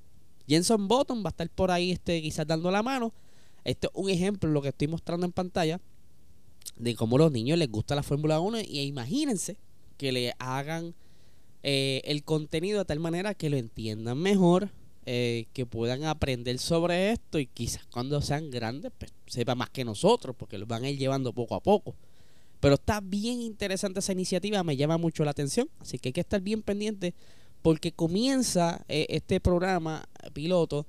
Jenson 0.47 0.87
Button 0.87 1.23
va 1.23 1.27
a 1.27 1.29
estar 1.29 1.49
por 1.49 1.71
ahí 1.71 1.91
este, 1.91 2.21
quizás 2.21 2.47
dando 2.47 2.71
la 2.71 2.81
mano. 2.81 3.13
Este 3.63 3.87
es 3.87 3.93
un 3.93 4.09
ejemplo, 4.09 4.49
lo 4.49 4.61
que 4.61 4.69
estoy 4.69 4.87
mostrando 4.87 5.25
en 5.25 5.31
pantalla, 5.31 5.79
de 6.75 6.95
cómo 6.95 7.17
a 7.17 7.19
los 7.19 7.31
niños 7.31 7.57
les 7.57 7.69
gusta 7.69 7.95
la 7.95 8.03
Fórmula 8.03 8.39
1 8.39 8.61
y 8.61 8.81
imagínense 8.81 9.57
que 9.97 10.11
le 10.11 10.33
hagan 10.39 10.95
eh, 11.61 12.01
el 12.05 12.23
contenido 12.23 12.79
de 12.79 12.85
tal 12.85 12.99
manera 12.99 13.33
que 13.33 13.49
lo 13.49 13.57
entiendan 13.57 14.17
mejor, 14.17 14.71
eh, 15.05 15.47
que 15.53 15.65
puedan 15.65 16.05
aprender 16.05 16.57
sobre 16.57 17.11
esto 17.11 17.39
y 17.39 17.47
quizás 17.47 17.85
cuando 17.87 18.21
sean 18.21 18.49
grandes 18.49 18.91
pues, 18.97 19.13
sepa 19.27 19.55
más 19.55 19.69
que 19.69 19.83
nosotros 19.83 20.35
porque 20.37 20.57
los 20.57 20.67
van 20.67 20.83
a 20.83 20.89
ir 20.89 20.97
llevando 20.97 21.33
poco 21.33 21.55
a 21.55 21.59
poco. 21.59 21.95
Pero 22.59 22.75
está 22.75 22.99
bien 22.99 23.41
interesante 23.41 23.99
esa 23.99 24.11
iniciativa, 24.11 24.63
me 24.63 24.75
llama 24.75 24.97
mucho 24.97 25.23
la 25.23 25.31
atención, 25.31 25.69
así 25.79 25.97
que 25.97 26.09
hay 26.09 26.13
que 26.13 26.21
estar 26.21 26.41
bien 26.41 26.61
pendiente 26.61 27.13
porque 27.61 27.91
comienza 27.91 28.83
eh, 28.87 29.05
este 29.09 29.39
programa 29.39 30.07
piloto 30.33 30.85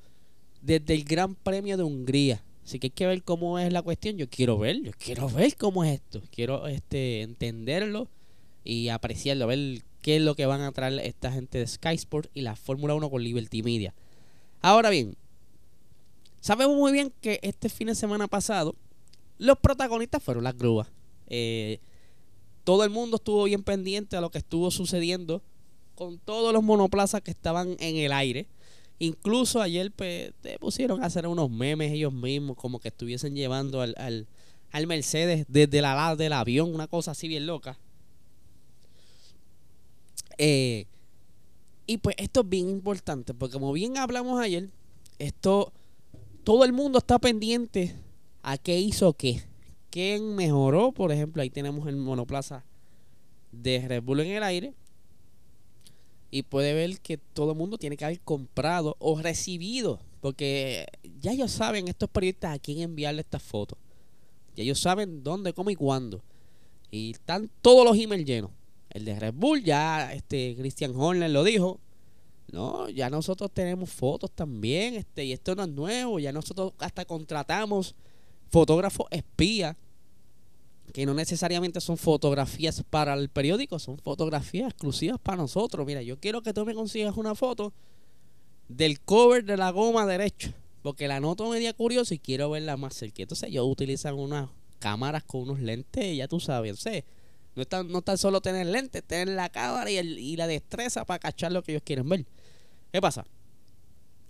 desde 0.62 0.95
el 0.95 1.05
Gran 1.05 1.35
Premio 1.35 1.77
de 1.77 1.83
Hungría. 1.83 2.43
Así 2.65 2.79
que 2.79 2.87
hay 2.87 2.91
que 2.91 3.07
ver 3.07 3.23
cómo 3.23 3.59
es 3.59 3.73
la 3.73 3.83
cuestión. 3.83 4.17
Yo 4.17 4.29
quiero 4.29 4.59
ver, 4.59 4.81
yo 4.83 4.93
quiero 4.97 5.29
ver 5.29 5.57
cómo 5.57 5.83
es 5.83 5.95
esto. 5.95 6.23
Quiero 6.31 6.69
este 6.69 7.23
entenderlo 7.23 8.09
y 8.62 8.89
apreciarlo, 8.89 9.47
ver 9.47 9.83
qué 10.03 10.17
es 10.17 10.23
lo 10.23 10.35
que 10.35 10.47
van 10.47 10.61
a 10.61 10.73
traer 10.73 11.00
esta 11.00 11.33
gente 11.33 11.59
de 11.59 11.67
Sky 11.67 11.95
Sport 11.95 12.31
y 12.35 12.43
la 12.43 12.57
Fórmula 12.57 12.95
1 12.95 13.11
con 13.11 13.23
Liberty 13.25 13.62
Media. 13.62 13.95
Ahora 14.61 14.91
bien, 14.91 15.17
sabemos 16.41 16.77
muy 16.77 16.93
bien 16.93 17.12
que 17.21 17.41
este 17.43 17.69
fin 17.69 17.89
de 17.89 17.95
semana 17.95 18.29
pasado 18.29 18.77
los 19.39 19.59
protagonistas 19.59 20.23
fueron 20.23 20.45
las 20.45 20.57
grúas. 20.57 20.89
Eh, 21.30 21.80
todo 22.64 22.84
el 22.84 22.90
mundo 22.90 23.16
estuvo 23.16 23.44
bien 23.44 23.62
pendiente 23.62 24.16
a 24.16 24.20
lo 24.20 24.30
que 24.30 24.38
estuvo 24.38 24.70
sucediendo 24.70 25.42
con 25.94 26.18
todos 26.18 26.52
los 26.52 26.62
monoplazas 26.62 27.22
que 27.22 27.30
estaban 27.30 27.76
en 27.78 27.96
el 27.96 28.12
aire. 28.12 28.49
Incluso 28.99 29.62
ayer 29.62 29.90
pues, 29.92 30.32
te 30.40 30.58
pusieron 30.58 31.02
a 31.02 31.06
hacer 31.06 31.26
unos 31.26 31.50
memes 31.50 31.92
ellos 31.92 32.12
mismos, 32.12 32.56
como 32.56 32.80
que 32.80 32.88
estuviesen 32.88 33.34
llevando 33.34 33.80
al, 33.80 33.94
al, 33.96 34.87
Mercedes 34.87 35.46
desde 35.49 35.80
la 35.80 35.92
ala 35.92 36.16
del 36.16 36.32
avión, 36.32 36.75
una 36.75 36.87
cosa 36.87 37.12
así 37.12 37.28
bien 37.28 37.46
loca. 37.46 37.78
Eh, 40.37 40.87
y 41.87 41.99
pues 41.99 42.16
esto 42.18 42.40
es 42.40 42.49
bien 42.49 42.68
importante, 42.68 43.34
porque 43.34 43.54
como 43.54 43.72
bien 43.72 43.99
hablamos 43.99 44.40
ayer, 44.40 44.70
esto, 45.18 45.72
todo 46.44 46.64
el 46.64 46.72
mundo 46.72 46.99
está 46.99 47.18
pendiente 47.18 47.94
a 48.42 48.58
qué 48.58 48.78
hizo 48.78 49.12
qué. 49.12 49.50
¿Quién 49.90 50.37
mejoró? 50.37 50.92
Por 50.92 51.12
ejemplo, 51.12 51.42
ahí 51.42 51.50
tenemos 51.50 51.87
el 51.88 51.97
monoplaza 51.97 52.64
de 53.52 53.87
Red 53.87 54.02
Bull 54.02 54.20
en 54.20 54.30
el 54.30 54.42
aire 54.42 54.75
y 56.30 56.42
puede 56.44 56.73
ver 56.75 57.00
que 57.00 57.18
todo 57.18 57.52
el 57.52 57.59
mundo 57.59 57.76
tiene 57.76 57.97
que 57.97 58.04
haber 58.04 58.20
comprado 58.20 58.97
o 59.00 59.20
recibido, 59.20 60.00
porque 60.20 60.87
ya 61.20 61.32
ellos 61.32 61.50
saben, 61.50 61.88
estos 61.88 62.09
periodistas, 62.09 62.54
a 62.54 62.59
quién 62.59 62.80
enviarle 62.80 63.23
estas 63.23 63.42
fotos. 63.42 63.78
Ya 64.54 64.62
ellos 64.62 64.80
saben 64.80 65.25
dónde, 65.25 65.52
cómo 65.52 65.70
y 65.70 65.75
cuándo. 65.75 66.23
Y 66.90 67.11
están 67.11 67.50
todos 67.61 67.85
los 67.85 67.97
emails 67.99 68.25
llenos. 68.25 68.50
El 68.90 69.04
de 69.04 69.18
Red 69.18 69.35
Bull, 69.35 69.62
ya 69.62 70.12
este 70.12 70.56
Christian 70.56 70.94
Horner 70.94 71.30
lo 71.30 71.44
dijo. 71.44 71.80
No, 72.52 72.88
ya 72.88 73.11
nosotros 73.11 73.50
tenemos 73.52 73.90
fotos 73.90 74.30
también, 74.32 74.94
este, 74.94 75.25
y 75.25 75.32
esto 75.32 75.54
no 75.54 75.62
es 75.62 75.68
nuevo, 75.68 76.18
ya 76.18 76.32
nosotros 76.32 76.73
hasta 76.78 77.04
contratamos 77.04 77.94
fotógrafos 78.50 79.07
espías 79.11 79.76
que 80.92 81.07
no 81.07 81.14
necesariamente 81.14 81.80
son 81.80 81.97
fotografías 81.97 82.83
para 82.88 83.14
el 83.14 83.28
periódico, 83.28 83.78
son 83.78 83.99
fotografías 83.99 84.71
exclusivas 84.71 85.21
para 85.21 85.38
nosotros. 85.38 85.87
Mira, 85.87 86.02
yo 86.02 86.19
quiero 86.19 86.42
que 86.42 86.52
tú 86.52 86.64
me 86.64 86.75
consigas 86.75 87.16
una 87.16 87.35
foto 87.35 87.73
del 88.69 89.00
cover 89.00 89.45
de 89.45 89.57
la 89.57 89.71
goma 89.71 90.07
derecha, 90.07 90.52
porque 90.83 91.09
la 91.09 91.21
noto 91.21 91.49
media 91.49 91.73
curiosa 91.73 92.14
y 92.14 92.19
quiero 92.19 92.50
verla 92.50 92.76
más 92.76 92.95
cerca. 92.95 93.23
Entonces 93.23 93.49
ellos 93.49 93.66
utilizan 93.69 94.14
unas 94.14 94.49
cámaras 94.78 95.23
con 95.25 95.42
unos 95.42 95.61
lentes, 95.61 96.16
ya 96.16 96.28
tú 96.28 96.40
sabes, 96.40 96.78
sé. 96.80 97.04
No 97.54 97.62
está 97.62 97.83
no 97.83 98.02
tan 98.02 98.16
solo 98.16 98.40
tener 98.40 98.66
lentes, 98.66 99.02
tener 99.02 99.28
la 99.28 99.49
cámara 99.49 99.90
y, 99.90 99.99
y 99.99 100.37
la 100.37 100.47
destreza 100.47 101.04
para 101.04 101.19
cachar 101.19 101.52
lo 101.52 101.62
que 101.62 101.73
ellos 101.73 101.83
quieren 101.85 102.09
ver. 102.09 102.26
¿Qué 102.92 103.00
pasa? 103.00 103.26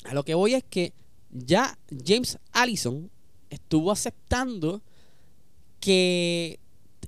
A 0.04 0.14
lo 0.14 0.24
que 0.24 0.34
voy 0.34 0.54
es 0.54 0.64
que 0.64 0.92
ya 1.30 1.78
James 2.04 2.38
Allison 2.52 3.10
estuvo 3.50 3.90
aceptando 3.92 4.82
que 5.80 6.58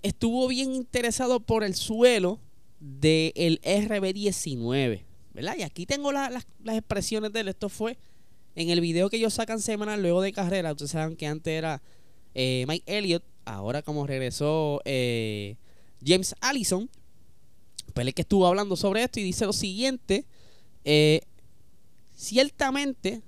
estuvo 0.02 0.49
bien 0.49 0.75
interesado 0.75 1.40
por 1.40 1.64
el 1.64 1.75
suelo 1.75 2.40
del 2.80 3.61
RB19, 3.62 5.04
¿verdad? 5.34 5.56
Y 5.58 5.62
aquí 5.62 5.87
tengo 5.87 6.12
las 6.12 6.44
expresiones 6.66 7.32
de 7.32 7.40
él. 7.40 7.49
Esto 7.49 7.68
fue 7.68 7.96
en 8.54 8.70
el 8.70 8.80
video 8.80 9.08
que 9.08 9.16
ellos 9.16 9.34
sacan 9.34 9.61
semanal 9.61 10.02
luego 10.02 10.20
de 10.20 10.32
carrera. 10.32 10.72
Ustedes 10.72 10.90
saben 10.90 11.16
que 11.16 11.26
antes 11.26 11.52
era 11.52 11.80
eh, 12.34 12.64
Mike 12.66 12.99
Elliott, 12.99 13.25
ahora 13.44 13.82
como 13.82 14.06
regresó 14.06 14.80
eh, 14.84 15.56
James 16.04 16.34
Allison, 16.40 16.90
pues 17.94 18.06
él 18.06 18.14
que 18.14 18.22
estuvo 18.22 18.46
hablando 18.46 18.76
sobre 18.76 19.04
esto 19.04 19.20
y 19.20 19.25
dice 19.25 19.46
lo 19.46 19.52
siguiente, 19.52 20.25
eh, 20.84 21.20
ciertamente 22.16 23.22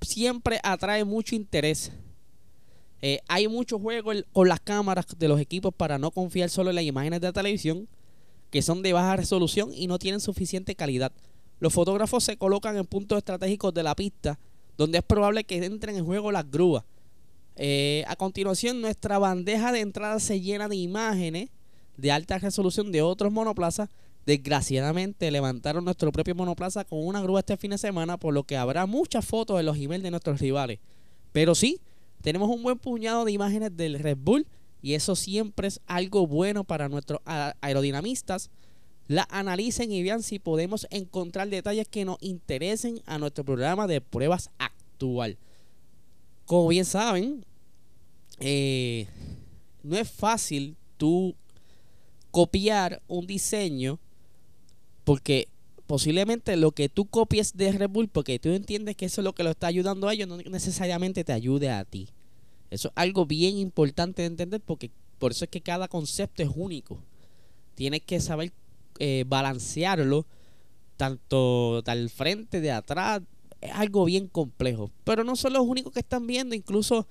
siempre 0.00 0.60
atrae 0.62 1.04
mucho 1.04 1.34
interés 1.34 1.92
eh, 3.00 3.20
hay 3.28 3.46
mucho 3.46 3.78
juego 3.78 4.10
con 4.32 4.48
las 4.48 4.60
cámaras 4.60 5.06
de 5.16 5.28
los 5.28 5.40
equipos 5.40 5.72
para 5.72 5.98
no 5.98 6.10
confiar 6.10 6.50
solo 6.50 6.70
en 6.70 6.76
las 6.76 6.84
imágenes 6.84 7.20
de 7.20 7.32
televisión 7.32 7.88
que 8.50 8.62
son 8.62 8.82
de 8.82 8.92
baja 8.92 9.16
resolución 9.16 9.70
y 9.72 9.86
no 9.86 9.98
tienen 9.98 10.20
suficiente 10.20 10.74
calidad. 10.74 11.12
Los 11.60 11.72
fotógrafos 11.72 12.24
se 12.24 12.36
colocan 12.36 12.76
en 12.76 12.86
puntos 12.86 13.18
estratégicos 13.18 13.74
de 13.74 13.82
la 13.82 13.94
pista 13.94 14.38
donde 14.76 14.98
es 14.98 15.04
probable 15.04 15.44
que 15.44 15.64
entren 15.64 15.96
en 15.96 16.04
juego 16.04 16.32
las 16.32 16.48
grúas. 16.50 16.84
Eh, 17.56 18.04
a 18.06 18.14
continuación, 18.16 18.80
nuestra 18.80 19.18
bandeja 19.18 19.72
de 19.72 19.80
entrada 19.80 20.20
se 20.20 20.40
llena 20.40 20.68
de 20.68 20.76
imágenes 20.76 21.50
de 21.96 22.12
alta 22.12 22.38
resolución 22.38 22.92
de 22.92 23.02
otros 23.02 23.32
monoplazas. 23.32 23.90
Desgraciadamente, 24.28 25.30
levantaron 25.30 25.86
nuestro 25.86 26.12
propio 26.12 26.34
monoplaza 26.34 26.84
con 26.84 27.02
una 27.02 27.22
grúa 27.22 27.40
este 27.40 27.56
fin 27.56 27.70
de 27.70 27.78
semana, 27.78 28.18
por 28.18 28.34
lo 28.34 28.44
que 28.44 28.58
habrá 28.58 28.84
muchas 28.84 29.24
fotos 29.24 29.56
de 29.56 29.62
los 29.62 29.78
emails 29.78 30.02
de 30.02 30.10
nuestros 30.10 30.38
rivales. 30.38 30.80
Pero 31.32 31.54
sí, 31.54 31.80
tenemos 32.20 32.50
un 32.50 32.62
buen 32.62 32.76
puñado 32.76 33.24
de 33.24 33.32
imágenes 33.32 33.74
del 33.74 33.98
Red 33.98 34.18
Bull 34.20 34.46
y 34.82 34.92
eso 34.92 35.16
siempre 35.16 35.68
es 35.68 35.80
algo 35.86 36.26
bueno 36.26 36.64
para 36.64 36.90
nuestros 36.90 37.22
aerodinamistas. 37.24 38.50
La 39.06 39.26
analicen 39.30 39.90
y 39.92 40.02
vean 40.02 40.22
si 40.22 40.38
podemos 40.38 40.86
encontrar 40.90 41.48
detalles 41.48 41.88
que 41.88 42.04
nos 42.04 42.18
interesen 42.20 43.00
a 43.06 43.16
nuestro 43.16 43.46
programa 43.46 43.86
de 43.86 44.02
pruebas 44.02 44.50
actual. 44.58 45.38
Como 46.44 46.68
bien 46.68 46.84
saben, 46.84 47.46
eh, 48.40 49.08
no 49.82 49.96
es 49.96 50.10
fácil 50.10 50.76
tú 50.98 51.34
copiar 52.30 53.00
un 53.08 53.26
diseño 53.26 53.98
porque 55.08 55.48
posiblemente 55.86 56.54
lo 56.58 56.72
que 56.72 56.90
tú 56.90 57.06
copies 57.06 57.56
de 57.56 57.72
Red 57.72 57.88
Bull, 57.88 58.08
porque 58.08 58.38
tú 58.38 58.50
entiendes 58.50 58.94
que 58.94 59.06
eso 59.06 59.22
es 59.22 59.24
lo 59.24 59.32
que 59.32 59.42
lo 59.42 59.48
está 59.48 59.66
ayudando 59.66 60.06
a 60.06 60.12
ellos, 60.12 60.28
no 60.28 60.36
necesariamente 60.36 61.24
te 61.24 61.32
ayude 61.32 61.70
a 61.70 61.82
ti. 61.86 62.10
Eso 62.68 62.88
es 62.88 62.92
algo 62.94 63.24
bien 63.24 63.56
importante 63.56 64.20
de 64.20 64.26
entender 64.26 64.60
porque 64.60 64.90
por 65.18 65.32
eso 65.32 65.46
es 65.46 65.50
que 65.50 65.62
cada 65.62 65.88
concepto 65.88 66.42
es 66.42 66.50
único. 66.54 66.98
Tienes 67.74 68.02
que 68.02 68.20
saber 68.20 68.52
eh, 68.98 69.24
balancearlo 69.26 70.26
tanto 70.98 71.80
del 71.80 72.10
frente, 72.10 72.60
de 72.60 72.70
atrás. 72.70 73.22
Es 73.62 73.72
algo 73.72 74.04
bien 74.04 74.28
complejo. 74.28 74.90
Pero 75.04 75.24
no 75.24 75.36
son 75.36 75.54
los 75.54 75.62
únicos 75.62 75.94
que 75.94 76.00
están 76.00 76.26
viendo. 76.26 76.54
Incluso 76.54 77.06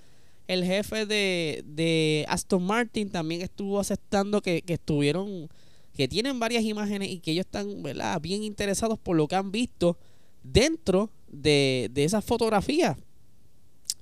el 0.47 0.63
jefe 0.63 1.07
de, 1.07 1.63
de 1.65 2.25
Aston 2.29 2.61
Martin 2.61 3.09
también 3.09 3.41
estuvo 3.41 3.79
aceptando 3.79 4.43
que, 4.43 4.61
que 4.61 4.73
estuvieron 4.73 5.49
que 5.97 6.07
tienen 6.07 6.39
varias 6.39 6.63
imágenes 6.63 7.09
y 7.09 7.19
que 7.19 7.31
ellos 7.31 7.47
están 7.47 7.81
bien 8.21 8.43
interesados 8.43 8.99
por 8.99 9.17
lo 9.17 9.27
que 9.27 9.35
han 9.35 9.51
visto 9.51 9.97
dentro 10.43 11.09
de, 11.27 11.91
esas 11.95 12.23
fotografías. 12.23 12.95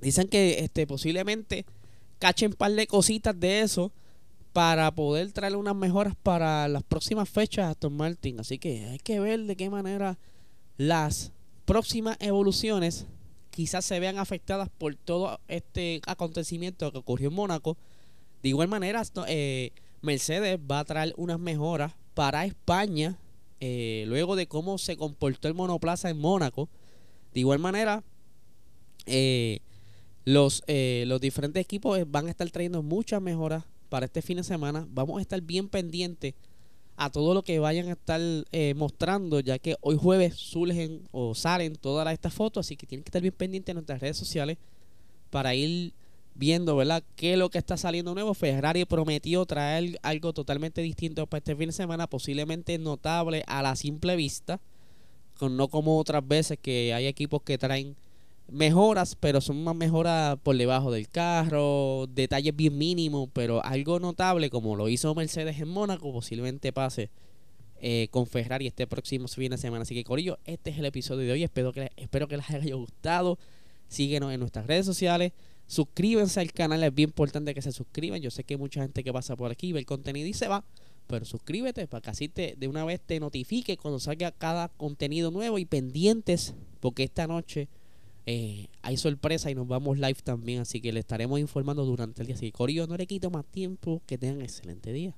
Dicen 0.01 0.27
que 0.27 0.59
este, 0.59 0.85
posiblemente 0.85 1.65
cachen 2.19 2.51
un 2.51 2.57
par 2.57 2.73
de 2.73 2.85
cositas 2.85 3.39
de 3.39 3.61
eso 3.61 3.93
para 4.51 4.93
poder 4.93 5.31
traer 5.31 5.55
unas 5.55 5.75
mejoras 5.75 6.15
para 6.21 6.67
las 6.67 6.83
próximas 6.83 7.29
fechas 7.29 7.65
a 7.65 7.69
Aston 7.71 7.95
Martin. 7.95 8.41
Así 8.41 8.59
que 8.59 8.85
hay 8.87 8.99
que 8.99 9.21
ver 9.21 9.45
de 9.45 9.55
qué 9.55 9.69
manera 9.69 10.19
las 10.77 11.31
próximas 11.63 12.17
evoluciones 12.19 13.07
quizás 13.51 13.85
se 13.85 14.01
vean 14.01 14.17
afectadas 14.17 14.67
por 14.67 14.95
todo 14.95 15.39
este 15.47 16.01
acontecimiento 16.07 16.91
que 16.91 16.97
ocurrió 16.97 17.29
en 17.29 17.35
Mónaco. 17.35 17.77
De 18.43 18.49
igual 18.49 18.67
manera, 18.67 19.01
eh, 19.27 19.71
Mercedes 20.05 20.59
va 20.59 20.79
a 20.79 20.85
traer 20.85 21.13
unas 21.17 21.39
mejoras 21.39 21.93
para 22.13 22.45
España 22.45 23.17
eh, 23.59 24.05
luego 24.07 24.35
de 24.35 24.47
cómo 24.47 24.77
se 24.77 24.97
comportó 24.97 25.47
el 25.47 25.53
monoplaza 25.53 26.09
en 26.09 26.19
Mónaco. 26.19 26.69
De 27.33 27.39
igual 27.39 27.59
manera, 27.59 28.03
eh, 29.05 29.59
los, 30.23 30.63
eh, 30.67 31.05
los 31.07 31.19
diferentes 31.19 31.61
equipos 31.61 31.99
van 32.07 32.27
a 32.27 32.29
estar 32.29 32.49
trayendo 32.49 32.83
muchas 32.83 33.21
mejoras 33.21 33.63
para 33.89 34.05
este 34.05 34.21
fin 34.21 34.37
de 34.37 34.43
semana. 34.43 34.87
Vamos 34.89 35.17
a 35.17 35.21
estar 35.21 35.41
bien 35.41 35.67
pendientes 35.67 36.33
a 36.97 37.09
todo 37.09 37.33
lo 37.33 37.43
que 37.43 37.59
vayan 37.59 37.89
a 37.89 37.93
estar 37.93 38.21
mostrando, 38.75 39.41
ya 39.41 39.59
que 39.59 39.75
hoy 39.81 39.97
jueves 39.97 40.35
surgen 40.35 41.01
o 41.11 41.35
salen 41.35 41.75
todas 41.75 42.13
estas 42.13 42.33
fotos, 42.33 42.65
así 42.65 42.77
que 42.77 42.87
tienen 42.87 43.03
que 43.03 43.09
estar 43.09 43.21
bien 43.21 43.33
pendientes 43.33 43.73
en 43.73 43.75
nuestras 43.75 43.99
redes 43.99 44.15
sociales 44.15 44.57
para 45.29 45.53
ir 45.55 45.93
viendo, 46.35 46.75
¿verdad?, 46.75 47.03
qué 47.15 47.33
es 47.33 47.39
lo 47.39 47.49
que 47.49 47.57
está 47.57 47.77
saliendo 47.77 48.13
nuevo. 48.13 48.33
Ferrari 48.33 48.85
prometió 48.85 49.45
traer 49.45 49.97
algo 50.03 50.33
totalmente 50.33 50.81
distinto 50.81 51.25
para 51.25 51.39
este 51.39 51.55
fin 51.55 51.67
de 51.67 51.73
semana, 51.73 52.07
posiblemente 52.07 52.77
notable 52.77 53.43
a 53.47 53.63
la 53.63 53.75
simple 53.75 54.15
vista, 54.15 54.59
con, 55.39 55.57
no 55.57 55.69
como 55.69 55.97
otras 55.97 56.27
veces 56.27 56.59
que 56.61 56.93
hay 56.93 57.07
equipos 57.07 57.41
que 57.41 57.57
traen 57.57 57.95
mejoras, 58.47 59.15
pero 59.19 59.41
son 59.41 59.63
más 59.63 59.75
mejoras 59.75 60.37
por 60.43 60.55
debajo 60.55 60.91
del 60.91 61.09
carro, 61.09 62.05
detalles 62.07 62.55
bien 62.55 62.77
mínimos, 62.77 63.29
pero 63.33 63.63
algo 63.63 63.99
notable 63.99 64.49
como 64.49 64.75
lo 64.75 64.87
hizo 64.89 65.15
Mercedes 65.15 65.59
en 65.59 65.69
Mónaco, 65.69 66.11
posiblemente 66.11 66.71
pase 66.71 67.09
eh, 67.81 68.07
con 68.11 68.27
Ferrari 68.27 68.67
este 68.67 68.87
próximo 68.87 69.27
fin 69.27 69.51
de 69.51 69.57
semana. 69.57 69.83
Así 69.83 69.95
que 69.95 70.03
Corillo, 70.03 70.37
este 70.45 70.69
es 70.69 70.77
el 70.77 70.85
episodio 70.85 71.25
de 71.25 71.31
hoy, 71.31 71.43
espero 71.43 71.73
que, 71.73 71.91
espero 71.97 72.27
que 72.27 72.37
les 72.37 72.49
haya 72.49 72.75
gustado, 72.75 73.39
síguenos 73.87 74.31
en 74.33 74.39
nuestras 74.39 74.67
redes 74.67 74.85
sociales. 74.85 75.31
Suscríbanse 75.67 76.39
al 76.39 76.51
canal, 76.51 76.83
es 76.83 76.93
bien 76.93 77.09
importante 77.09 77.53
que 77.53 77.61
se 77.61 77.71
suscriban. 77.71 78.21
Yo 78.21 78.31
sé 78.31 78.43
que 78.43 78.53
hay 78.53 78.59
mucha 78.59 78.81
gente 78.81 79.03
que 79.03 79.11
pasa 79.11 79.35
por 79.35 79.51
aquí, 79.51 79.73
ve 79.73 79.79
el 79.79 79.85
contenido 79.85 80.27
y 80.27 80.33
se 80.33 80.47
va. 80.47 80.63
Pero 81.07 81.25
suscríbete 81.25 81.87
para 81.87 82.01
que 82.01 82.09
así 82.09 82.29
te, 82.29 82.55
de 82.57 82.67
una 82.67 82.83
vez 82.83 82.99
te 83.01 83.19
notifique 83.19 83.77
cuando 83.77 83.99
salga 83.99 84.31
cada 84.31 84.69
contenido 84.69 85.31
nuevo 85.31 85.59
y 85.59 85.65
pendientes, 85.65 86.55
porque 86.79 87.03
esta 87.03 87.27
noche 87.27 87.67
eh, 88.25 88.67
hay 88.81 88.97
sorpresa 88.97 89.51
y 89.51 89.55
nos 89.55 89.67
vamos 89.67 89.97
live 89.97 90.17
también. 90.23 90.61
Así 90.61 90.81
que 90.81 90.91
le 90.91 90.99
estaremos 90.99 91.39
informando 91.39 91.85
durante 91.85 92.21
el 92.21 92.27
día. 92.27 92.35
Así 92.35 92.47
que 92.47 92.51
Corillo, 92.51 92.87
no 92.87 92.97
le 92.97 93.07
quito 93.07 93.29
más 93.29 93.45
tiempo. 93.45 94.01
Que 94.07 94.17
tengan 94.17 94.41
excelente 94.41 94.91
día. 94.93 95.15